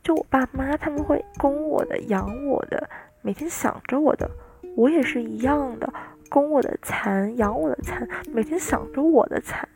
[0.03, 2.89] 就我爸妈他们会供我的、养我的，
[3.21, 4.29] 每天想着我的，
[4.75, 5.91] 我也是一样的，
[6.29, 9.67] 供我的蚕、养我的蚕，每天想着我的蚕。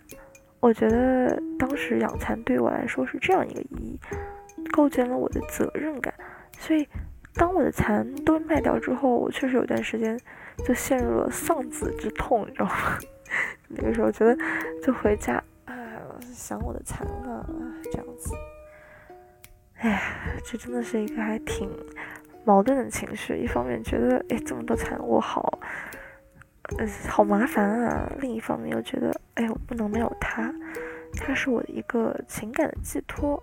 [0.60, 4.00] 我觉得当时养蚕对我来说是这样一个意义，
[4.72, 6.14] 构建了我的责任感。
[6.60, 6.86] 所以，
[7.36, 10.20] 当我的蚕都卖掉之后，我确实有段时间
[10.66, 13.00] 就陷入了丧子之痛，你知道吗？
[13.70, 14.38] 那个时候觉得
[14.84, 15.74] 就回家，啊，
[16.34, 17.46] 想我的蚕啊，
[17.84, 18.34] 这样子。
[19.78, 20.02] 哎呀，
[20.46, 21.70] 这真的是一个还挺
[22.46, 23.38] 矛盾的情绪。
[23.38, 25.60] 一方面觉得，哎，这么多蚕我好。
[26.78, 28.10] 呃，好麻烦啊！
[28.22, 30.54] 另一方面又觉得，哎，我不能没有他，
[31.18, 33.42] 他是我的一个情感的寄托。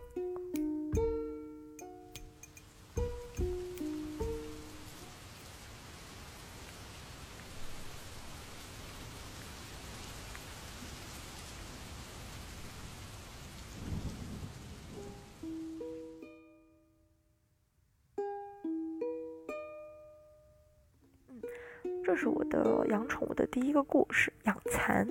[22.21, 25.07] 是我的养宠物的第一个故事，养蚕。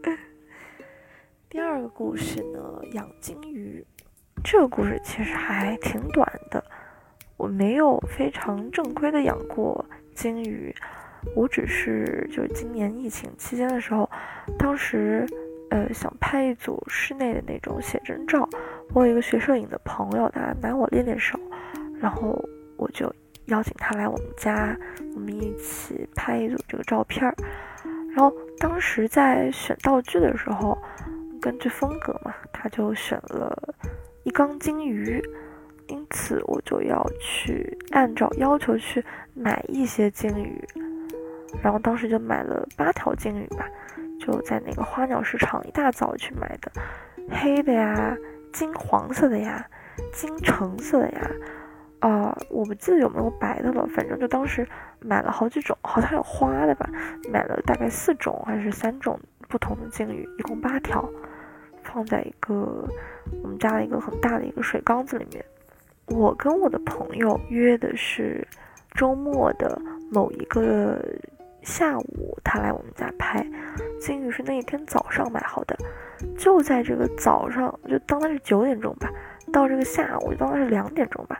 [1.48, 2.60] 第二个故事呢，
[2.92, 3.82] 养金鱼。
[4.44, 6.62] 这个故事其实还挺短的，
[7.38, 9.82] 我没有非常正规的养过
[10.14, 10.74] 金鱼，
[11.34, 14.06] 我只是就是今年疫情期间的时候，
[14.58, 15.26] 当时
[15.70, 18.46] 呃想拍一组室内的那种写真照，
[18.92, 21.40] 我有一个学摄影的朋友，他拿我练练手，
[21.98, 22.38] 然后
[22.76, 23.10] 我就。
[23.48, 24.76] 邀请他来我们家，
[25.14, 27.34] 我们一起拍一组这个照片儿。
[28.14, 30.76] 然后当时在选道具的时候，
[31.40, 33.74] 根据风格嘛，他就选了
[34.24, 35.22] 一缸金鱼，
[35.86, 40.62] 因此我就要去按照要求去买一些金鱼。
[41.62, 43.66] 然后当时就买了八条金鱼吧，
[44.20, 46.70] 就在那个花鸟市场一大早去买的，
[47.30, 48.14] 黑的呀，
[48.52, 49.66] 金黄色的呀，
[50.12, 51.30] 金橙色的呀。
[52.00, 54.66] 啊，我不记得有没有白的了，反正就当时
[55.00, 56.88] 买了好几种，好像有花的吧，
[57.32, 61.08] 买了大概四种还是三种不同的金鱼，一共八条，
[61.82, 62.88] 放在一个
[63.42, 65.44] 我们家的一个很大的一个水缸子里面。
[66.06, 68.46] 我跟我的朋友约的是
[68.92, 69.80] 周末的
[70.12, 71.04] 某一个
[71.62, 73.44] 下午，他来我们家拍
[74.00, 75.76] 金鱼，是那一天早上买好的，
[76.38, 79.10] 就在这个早上，就当它是九点钟吧，
[79.52, 81.38] 到这个下午就当它是两点钟吧。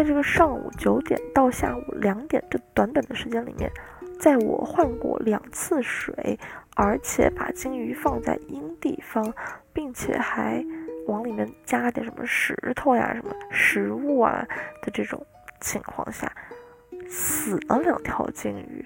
[0.00, 3.70] 在这个上午九点到下午两点这短短的时间里面，
[4.18, 6.38] 在我换过两次水，
[6.74, 9.34] 而且把金鱼放在阴地方，
[9.74, 10.64] 并且还
[11.06, 14.42] 往里面加点什么石头呀、什么食物啊
[14.80, 15.22] 的这种
[15.60, 16.32] 情况下，
[17.06, 18.82] 死了两条金鱼，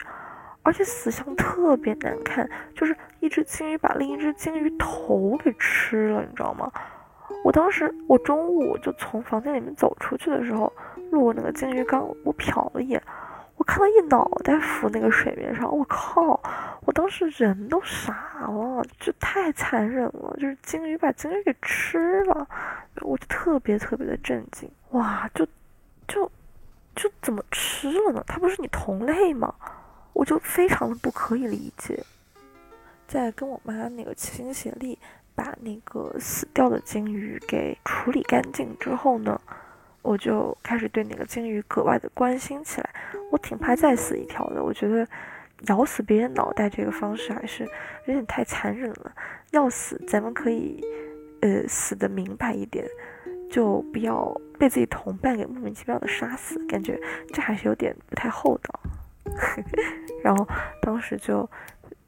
[0.65, 6.69] 而且死相特别难看，就是一只金鱼把另一只金鱼头给吃了，你知道吗？
[7.45, 10.73] 我当时我中午就从房间里面走出去的时候。
[11.11, 13.03] 路过那个金鱼缸，我瞟了一眼，
[13.57, 16.41] 我看到一脑袋浮那个水面上，我靠！
[16.87, 22.47] 我当时人都傻了，就太残忍了，就是金鱼把金鱼给吃了，
[23.01, 25.47] 我就特别特别的震惊，哇，就
[26.07, 26.31] 就
[26.95, 28.23] 就怎么吃了呢？
[28.27, 29.55] 它不是你同类吗？
[30.13, 32.05] 我就非常的不可以理解。
[33.09, 34.99] 在跟我妈那个齐心协力
[35.35, 39.41] 把那个死掉的金鱼给处理干净之后呢？
[40.05, 42.91] 我就开始对那个金鱼格外的关心起来，
[43.33, 44.63] 我挺怕再死一条的。
[44.63, 45.09] 我觉得
[45.69, 47.65] 咬死别人脑袋这个方式还是
[48.07, 49.11] 有点太残忍了。
[49.53, 50.85] 要死，咱们可以，
[51.41, 52.87] 呃，死的明白一点，
[53.51, 56.63] 就不要被自己同伴给莫名其妙的杀死。
[56.67, 57.01] 感觉
[57.33, 58.81] 这还是有点不太厚道。
[60.23, 60.47] 然后
[60.83, 61.49] 当时就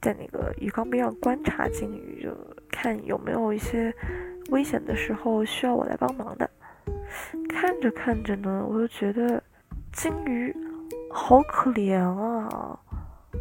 [0.03, 2.37] 在那个鱼缸边上观察鲸鱼，就
[2.71, 3.91] 看有没有一些
[4.51, 6.51] 危险的时候需要我来帮忙的。
[7.49, 9.43] 看着看着呢，我就觉得
[9.93, 10.55] 鲸鱼
[11.11, 12.79] 好可怜啊！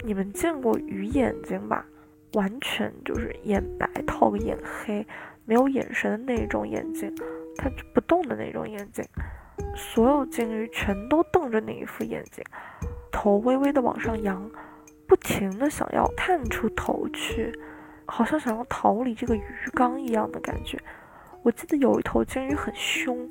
[0.05, 1.85] 你们见过鱼眼睛吧？
[2.33, 5.05] 完全就是眼白套个眼黑，
[5.45, 7.13] 没有眼神的那种眼睛，
[7.57, 9.05] 它就不动的那种眼睛。
[9.73, 12.43] 所有鲸鱼全都瞪着那一副眼睛。
[13.11, 14.49] 头微微的往上扬，
[15.07, 17.57] 不停的想要探出头去，
[18.05, 20.77] 好像想要逃离这个鱼缸一样的感觉。
[21.41, 23.29] 我记得有一头鲸鱼很凶，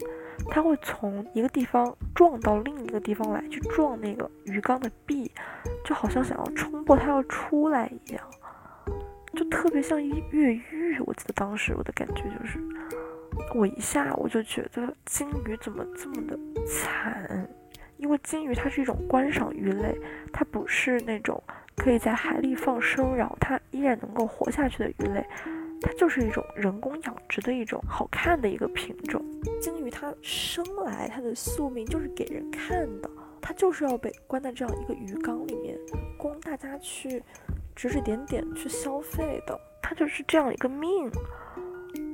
[0.48, 5.30] 它会从一个地方撞到另一个地方来，去撞那个鱼缸的壁，
[5.84, 8.22] 就好像想要冲破它要出来一样，
[9.34, 9.98] 就特别像
[10.30, 10.98] 越狱。
[11.06, 12.58] 我记得当时我的感觉就是，
[13.54, 17.48] 我一下我就觉得鲸鱼怎么这么的惨。
[17.96, 19.98] 因为鲸鱼它是一种观赏鱼类，
[20.32, 21.42] 它不是那种
[21.76, 25.24] 可以在海里放生，然后它依然能够活下去的鱼类，
[25.80, 29.22] 它就是一种人工养殖的一种好看的一个品种。
[29.60, 33.10] 鲸鱼它生来它的宿命就是给人看的，
[33.40, 35.78] 它就是要被关在这样一个鱼缸里面，
[36.18, 37.22] 供大家去
[37.74, 41.10] 指指点点去消费的，它就是这样一个命。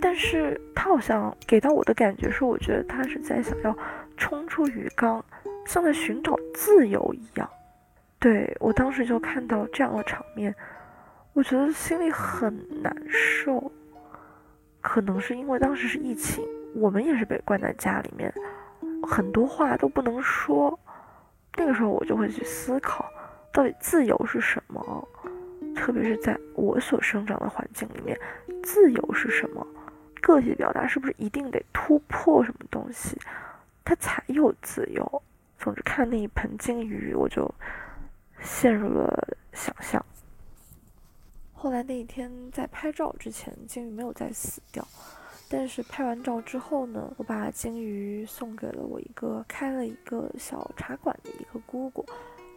[0.01, 3.77] 但是它好像给到我的感觉是，我觉得它是在想要
[4.17, 5.25] 冲出鱼缸。
[5.67, 7.49] 像在寻找自由一样，
[8.19, 10.53] 对我当时就看到这样的场面，
[11.33, 13.71] 我觉得心里很难受。
[14.81, 16.43] 可能是因为当时是疫情，
[16.75, 18.33] 我们也是被关在家里面，
[19.03, 20.79] 很多话都不能说。
[21.57, 23.05] 那个时候我就会去思考，
[23.53, 25.09] 到底自由是什么？
[25.77, 28.19] 特别是在我所生长的环境里面，
[28.63, 29.67] 自由是什么？
[30.23, 33.19] 个体表达是不是一定得突破什么东西，
[33.85, 35.23] 它才有自由？
[35.59, 37.53] 总之，看那一盆金鱼，我就
[38.41, 40.05] 陷入了想象。
[41.63, 44.83] 后来那一天在拍照之前，金鱼没有再死掉，
[45.47, 52.03] 但是拍完照之后呢，我把金鱼送给了我一个开了一个小茶馆的一个姑姑，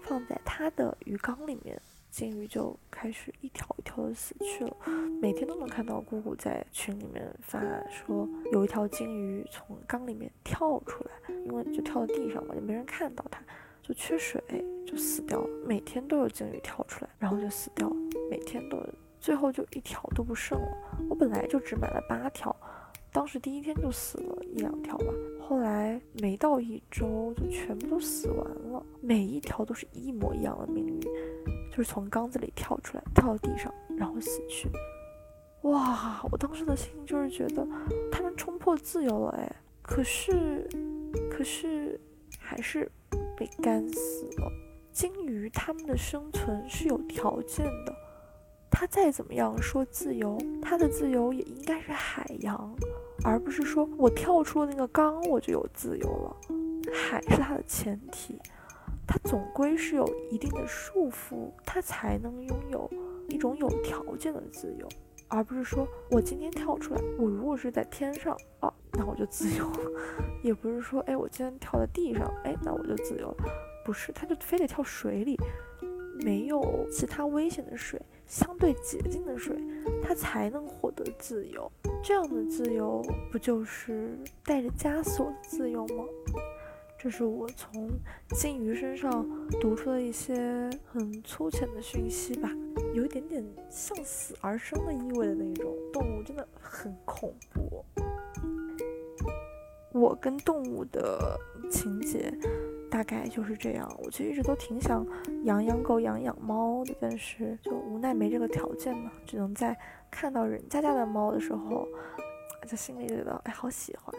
[0.04, 1.78] 放在她的鱼缸里面。
[2.12, 4.78] 金鱼就开始一条一条的死去了，
[5.20, 13.41] 每天都能看到姑姑在群里面发说，有一条金鱼从缸里面跳出来，因为就跳到地上嘛，就没人看到它，
[13.84, 14.41] 就缺水
[14.88, 15.49] 就死掉了。
[15.67, 17.95] 每天都有鲸鱼跳出来，然后就死掉了，
[18.31, 18.81] 每天都，
[19.19, 20.67] 最后就一条都不剩了。
[21.09, 22.55] 我本来就只买了八条。
[23.11, 25.05] 当时第一天就死了一两条吧，
[25.39, 28.39] 后来没到一周就全部都死完
[28.71, 30.99] 了，每一条都是一模一样的命运，
[31.69, 34.67] 就是从缸子里跳出来，跳到地上，然后死去。
[35.61, 37.67] 哇，我当时的心就是觉得
[38.11, 40.67] 他们冲破自由了，哎，可是，
[41.29, 42.01] 可是
[42.39, 42.91] 还是
[43.43, 44.49] 被干死了。
[44.93, 47.93] 鲸鱼它们的生存是有条件的，
[48.71, 52.73] 它再怎么样说自由，它的自由也应该是海洋。
[53.25, 56.35] 而不是说我跳出了那个缸，我就有自由了。
[56.93, 58.39] 海是它的前提，
[59.05, 62.89] 它总归是有一定的束缚，它才能拥有
[63.27, 64.87] 一种有条件的自由，
[65.27, 69.91] 而不是说我今天跳出来，我如果是在天上啊，那我就自由了；
[70.43, 73.45] 也不是说，哎，我今天跳在地上，哎，那我就自由了。
[73.83, 75.37] 不是，它就非得跳水里，
[76.23, 78.01] 没有其他危险的水。
[78.25, 79.55] 相对洁净的水，
[80.01, 81.69] 它才能获得自由。
[82.01, 86.05] 这样的自由，不就是带着枷锁的自由吗？
[86.97, 87.89] 这是我从
[88.33, 89.27] 金鱼身上
[89.59, 92.49] 读出的一些很粗浅的讯息吧，
[92.93, 97.83] 有一点点向死而生的意味的那种动物，真的很恐怖。
[99.93, 101.39] 我跟动物的
[101.71, 102.33] 情节。
[102.89, 103.91] 大概就是这样。
[104.03, 105.03] 我其实一直都挺想
[105.45, 109.75] 养养狗、养养猫的，但是就无奈没这个条件嘛，只能在
[110.11, 111.87] 看到人家家的猫的时候，
[112.67, 114.13] 就心里觉得哎，好喜欢。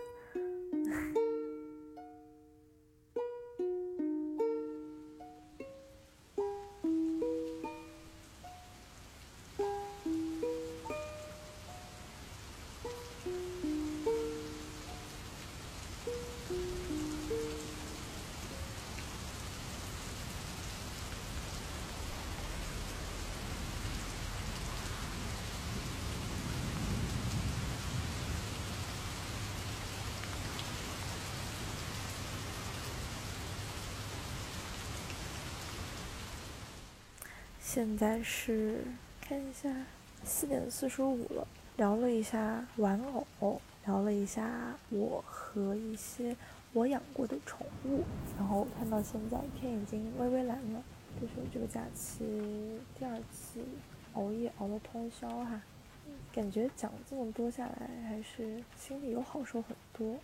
[37.75, 38.85] 现在是
[39.21, 39.69] 看一下，
[40.23, 41.45] 四点四十五了。
[41.77, 43.03] 聊了一下玩
[43.41, 46.37] 偶，聊了一下我和一些
[46.73, 48.05] 我养过的宠物，
[48.39, 50.81] 然后看到现在天已经微微蓝了，
[51.21, 53.59] 这是这个假期第二次
[54.13, 55.61] 熬夜熬了通宵哈，
[56.33, 60.17] 感觉讲这么多下来还是心里有好受很多，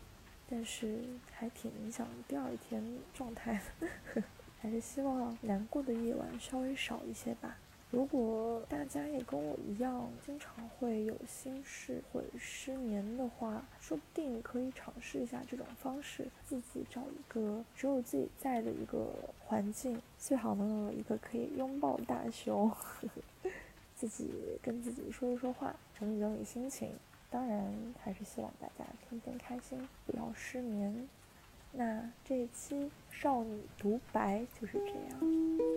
[0.48, 1.00] 但是
[1.32, 2.80] 还挺影响第二天
[3.12, 4.22] 状态的，呵呵
[4.60, 7.56] 还是希望难过的夜晚稍微少一些吧。
[7.90, 19.08] 如果大家也跟我一样，经常会有心事或者失眠的话，说不定可以尝试一下这种方式，自己找一个只有自己在的一个
[19.40, 22.70] 环境，最好能有一个可以拥抱大熊，
[23.96, 24.30] 自己
[24.62, 26.92] 跟自己说一说话，整理整理心情。
[27.28, 31.08] 当然，还是希望大家天天开心，不要失眠。
[31.72, 35.20] 那这一期少女独白就是这样，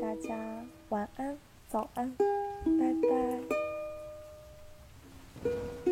[0.02, 1.38] 大家晚安。
[1.70, 2.94] 早安，拜
[5.44, 5.83] 拜。